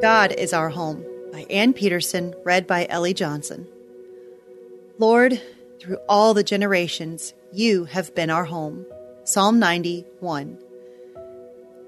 God 0.00 0.30
is 0.30 0.52
Our 0.52 0.68
Home 0.68 1.04
by 1.32 1.44
Ann 1.50 1.72
Peterson, 1.72 2.32
read 2.44 2.68
by 2.68 2.86
Ellie 2.88 3.14
Johnson. 3.14 3.66
Lord, 4.96 5.42
through 5.80 5.96
all 6.08 6.34
the 6.34 6.44
generations, 6.44 7.34
you 7.52 7.84
have 7.86 8.14
been 8.14 8.30
our 8.30 8.44
home. 8.44 8.86
Psalm 9.24 9.58
91. 9.58 10.56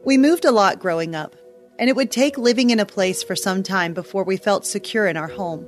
We 0.05 0.19
moved 0.19 0.45
a 0.45 0.51
lot 0.51 0.81
growing 0.81 1.15
up, 1.15 1.37
and 1.79 1.89
it 1.89 1.95
would 1.95 2.11
take 2.11 2.37
living 2.37 2.71
in 2.71 2.81
a 2.81 2.85
place 2.85 3.23
for 3.23 3.37
some 3.37 3.63
time 3.63 3.95
before 3.95 4.25
we 4.25 4.37
felt 4.37 4.67
secure 4.67 5.07
in 5.07 5.17
our 5.17 5.29
home. 5.29 5.65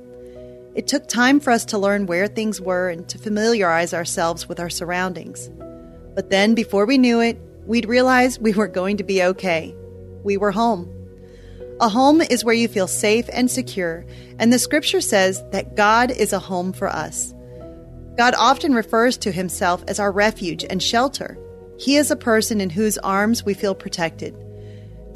It 0.75 0.85
took 0.85 1.07
time 1.07 1.39
for 1.39 1.51
us 1.51 1.63
to 1.65 1.77
learn 1.77 2.07
where 2.07 2.27
things 2.27 2.59
were 2.59 2.89
and 2.89 3.07
to 3.07 3.17
familiarize 3.17 3.93
ourselves 3.93 4.49
with 4.49 4.59
our 4.59 4.69
surroundings. 4.69 5.49
But 6.13 6.29
then, 6.29 6.55
before 6.55 6.85
we 6.85 6.97
knew 6.97 7.21
it, 7.21 7.39
we'd 7.65 7.87
realize 7.87 8.37
we 8.37 8.51
were 8.51 8.67
going 8.67 8.97
to 8.97 9.03
be 9.05 9.23
okay. 9.23 9.73
We 10.25 10.35
were 10.35 10.51
home. 10.51 11.02
A 11.83 11.89
home 11.89 12.21
is 12.21 12.45
where 12.45 12.55
you 12.55 12.69
feel 12.69 12.87
safe 12.87 13.29
and 13.33 13.51
secure, 13.51 14.05
and 14.39 14.53
the 14.53 14.57
scripture 14.57 15.01
says 15.01 15.43
that 15.51 15.75
God 15.75 16.11
is 16.11 16.31
a 16.31 16.39
home 16.39 16.71
for 16.71 16.87
us. 16.87 17.33
God 18.17 18.33
often 18.37 18.73
refers 18.73 19.17
to 19.17 19.33
himself 19.33 19.83
as 19.89 19.99
our 19.99 20.09
refuge 20.09 20.63
and 20.63 20.81
shelter. 20.81 21.37
He 21.77 21.97
is 21.97 22.09
a 22.09 22.15
person 22.15 22.61
in 22.61 22.69
whose 22.69 22.97
arms 22.99 23.43
we 23.43 23.53
feel 23.53 23.75
protected. 23.75 24.33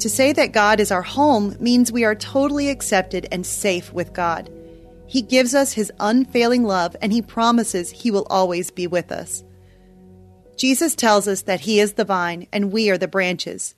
To 0.00 0.10
say 0.10 0.34
that 0.34 0.52
God 0.52 0.78
is 0.78 0.92
our 0.92 1.00
home 1.00 1.56
means 1.58 1.90
we 1.90 2.04
are 2.04 2.14
totally 2.14 2.68
accepted 2.68 3.26
and 3.32 3.46
safe 3.46 3.90
with 3.94 4.12
God. 4.12 4.50
He 5.06 5.22
gives 5.22 5.54
us 5.54 5.72
his 5.72 5.90
unfailing 5.98 6.64
love 6.64 6.94
and 7.00 7.14
he 7.14 7.22
promises 7.22 7.90
he 7.90 8.10
will 8.10 8.26
always 8.28 8.70
be 8.70 8.86
with 8.86 9.10
us. 9.10 9.42
Jesus 10.58 10.94
tells 10.94 11.28
us 11.28 11.40
that 11.40 11.60
he 11.60 11.80
is 11.80 11.94
the 11.94 12.04
vine 12.04 12.46
and 12.52 12.72
we 12.72 12.90
are 12.90 12.98
the 12.98 13.08
branches. 13.08 13.74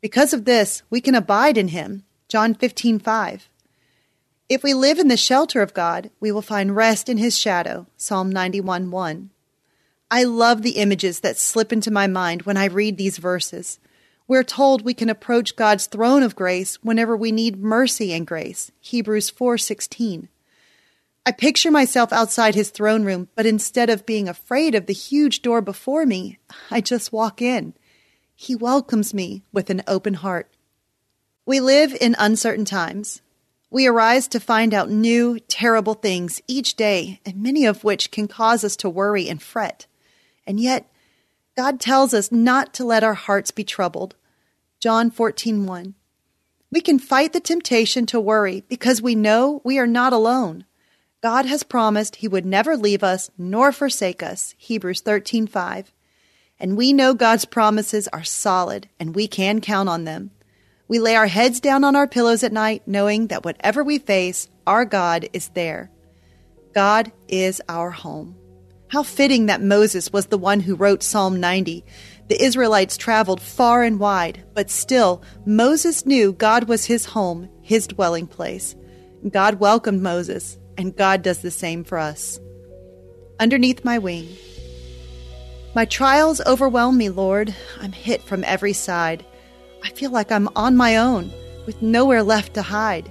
Because 0.00 0.32
of 0.32 0.46
this, 0.46 0.82
we 0.90 1.00
can 1.00 1.14
abide 1.14 1.56
in 1.56 1.68
him. 1.68 2.02
John 2.34 2.56
15:5. 2.56 3.48
If 4.48 4.64
we 4.64 4.74
live 4.74 4.98
in 4.98 5.06
the 5.06 5.16
shelter 5.16 5.62
of 5.62 5.72
God, 5.72 6.10
we 6.18 6.32
will 6.32 6.42
find 6.42 6.74
rest 6.74 7.08
in 7.08 7.16
his 7.16 7.38
shadow. 7.38 7.86
Psalm 7.96 8.32
91:1. 8.32 9.30
I 10.10 10.24
love 10.24 10.62
the 10.62 10.78
images 10.78 11.20
that 11.20 11.38
slip 11.38 11.72
into 11.72 11.92
my 11.92 12.08
mind 12.08 12.42
when 12.42 12.56
I 12.56 12.64
read 12.64 12.96
these 12.96 13.18
verses. 13.18 13.78
We're 14.26 14.42
told 14.42 14.82
we 14.82 14.94
can 14.94 15.08
approach 15.08 15.54
God's 15.54 15.86
throne 15.86 16.24
of 16.24 16.34
grace 16.34 16.74
whenever 16.82 17.16
we 17.16 17.30
need 17.30 17.62
mercy 17.62 18.12
and 18.12 18.26
grace. 18.26 18.72
Hebrews 18.80 19.30
4:16. 19.30 20.26
I 21.24 21.30
picture 21.30 21.70
myself 21.70 22.12
outside 22.12 22.56
his 22.56 22.70
throne 22.70 23.04
room, 23.04 23.28
but 23.36 23.46
instead 23.46 23.88
of 23.88 24.06
being 24.06 24.28
afraid 24.28 24.74
of 24.74 24.86
the 24.86 24.92
huge 24.92 25.40
door 25.40 25.60
before 25.60 26.04
me, 26.04 26.40
I 26.68 26.80
just 26.80 27.12
walk 27.12 27.40
in. 27.40 27.74
He 28.34 28.56
welcomes 28.56 29.14
me 29.14 29.44
with 29.52 29.70
an 29.70 29.84
open 29.86 30.14
heart. 30.14 30.50
We 31.46 31.60
live 31.60 31.94
in 32.00 32.16
uncertain 32.18 32.64
times. 32.64 33.20
We 33.70 33.86
arise 33.86 34.28
to 34.28 34.40
find 34.40 34.72
out 34.72 34.88
new, 34.88 35.38
terrible 35.40 35.92
things 35.92 36.40
each 36.48 36.74
day, 36.74 37.20
and 37.26 37.42
many 37.42 37.66
of 37.66 37.84
which 37.84 38.10
can 38.10 38.28
cause 38.28 38.64
us 38.64 38.76
to 38.76 38.88
worry 38.88 39.28
and 39.28 39.42
fret. 39.42 39.86
And 40.46 40.58
yet, 40.58 40.90
God 41.54 41.80
tells 41.80 42.14
us 42.14 42.32
not 42.32 42.72
to 42.74 42.84
let 42.84 43.04
our 43.04 43.14
hearts 43.14 43.50
be 43.50 43.62
troubled. 43.62 44.14
John 44.80 45.10
14:1. 45.10 45.94
We 46.70 46.80
can 46.80 46.98
fight 46.98 47.34
the 47.34 47.40
temptation 47.40 48.06
to 48.06 48.18
worry 48.18 48.64
because 48.68 49.02
we 49.02 49.14
know 49.14 49.60
we 49.64 49.78
are 49.78 49.86
not 49.86 50.14
alone. 50.14 50.64
God 51.22 51.44
has 51.46 51.62
promised 51.62 52.16
he 52.16 52.28
would 52.28 52.46
never 52.46 52.76
leave 52.76 53.04
us 53.04 53.30
nor 53.36 53.70
forsake 53.70 54.22
us. 54.22 54.54
Hebrews 54.56 55.02
13:5. 55.02 55.92
And 56.58 56.76
we 56.76 56.92
know 56.92 57.12
God's 57.12 57.44
promises 57.44 58.08
are 58.08 58.24
solid 58.24 58.88
and 58.98 59.14
we 59.14 59.28
can 59.28 59.60
count 59.60 59.90
on 59.90 60.04
them. 60.04 60.30
We 60.88 60.98
lay 60.98 61.16
our 61.16 61.26
heads 61.26 61.60
down 61.60 61.84
on 61.84 61.96
our 61.96 62.06
pillows 62.06 62.42
at 62.44 62.52
night, 62.52 62.82
knowing 62.86 63.28
that 63.28 63.44
whatever 63.44 63.82
we 63.82 63.98
face, 63.98 64.48
our 64.66 64.84
God 64.84 65.28
is 65.32 65.48
there. 65.50 65.90
God 66.74 67.10
is 67.28 67.62
our 67.68 67.90
home. 67.90 68.36
How 68.88 69.02
fitting 69.02 69.46
that 69.46 69.62
Moses 69.62 70.12
was 70.12 70.26
the 70.26 70.38
one 70.38 70.60
who 70.60 70.76
wrote 70.76 71.02
Psalm 71.02 71.40
90. 71.40 71.84
The 72.28 72.42
Israelites 72.42 72.96
traveled 72.96 73.40
far 73.40 73.82
and 73.82 73.98
wide, 73.98 74.44
but 74.54 74.70
still, 74.70 75.22
Moses 75.46 76.04
knew 76.04 76.32
God 76.32 76.68
was 76.68 76.84
his 76.84 77.06
home, 77.06 77.48
his 77.62 77.86
dwelling 77.86 78.26
place. 78.26 78.76
God 79.28 79.60
welcomed 79.60 80.02
Moses, 80.02 80.58
and 80.76 80.96
God 80.96 81.22
does 81.22 81.38
the 81.38 81.50
same 81.50 81.82
for 81.82 81.98
us. 81.98 82.38
Underneath 83.40 83.84
my 83.84 83.98
wing. 83.98 84.28
My 85.74 85.86
trials 85.86 86.40
overwhelm 86.46 86.96
me, 86.96 87.08
Lord. 87.08 87.54
I'm 87.80 87.92
hit 87.92 88.22
from 88.22 88.44
every 88.44 88.74
side. 88.74 89.24
I 89.84 89.90
feel 89.90 90.10
like 90.10 90.32
I'm 90.32 90.48
on 90.56 90.78
my 90.78 90.96
own, 90.96 91.30
with 91.66 91.82
nowhere 91.82 92.22
left 92.22 92.54
to 92.54 92.62
hide. 92.62 93.10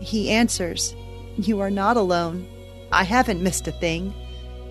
He 0.00 0.30
answers, 0.30 0.92
You 1.36 1.60
are 1.60 1.70
not 1.70 1.96
alone. 1.96 2.44
I 2.90 3.04
haven't 3.04 3.40
missed 3.40 3.68
a 3.68 3.72
thing, 3.72 4.12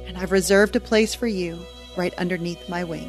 and 0.05 0.17
I've 0.17 0.33
reserved 0.33 0.75
a 0.75 0.81
place 0.81 1.15
for 1.15 1.25
you 1.25 1.57
right 1.95 2.13
underneath 2.15 2.67
my 2.67 2.83
wing. 2.83 3.07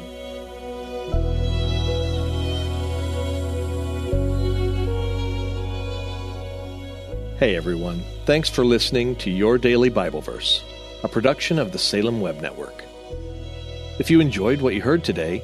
Hey 7.39 7.57
everyone, 7.57 8.05
thanks 8.25 8.49
for 8.49 8.63
listening 8.63 9.17
to 9.17 9.29
Your 9.29 9.57
Daily 9.57 9.89
Bible 9.89 10.21
Verse, 10.21 10.63
a 11.03 11.09
production 11.09 11.59
of 11.59 11.73
the 11.73 11.77
Salem 11.77 12.21
Web 12.21 12.39
Network. 12.39 12.85
If 13.99 14.09
you 14.09 14.21
enjoyed 14.21 14.61
what 14.61 14.75
you 14.75 14.81
heard 14.81 15.03
today, 15.03 15.43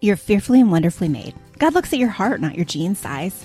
You're 0.00 0.16
fearfully 0.16 0.60
and 0.60 0.70
wonderfully 0.70 1.08
made. 1.08 1.34
God 1.58 1.74
looks 1.74 1.92
at 1.92 1.98
your 1.98 2.08
heart, 2.08 2.40
not 2.40 2.54
your 2.54 2.64
jean 2.64 2.94
size. 2.94 3.44